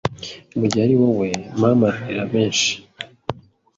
[0.59, 1.29] Mugihe ari wowe
[1.61, 2.69] mama ararira menshi